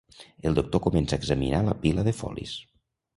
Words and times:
El 0.51 0.55
doctor 0.59 0.81
comença 0.85 1.15
a 1.17 1.21
examinar 1.21 1.59
la 1.67 1.75
pila 1.83 2.07
de 2.09 2.15
folis. 2.21 2.55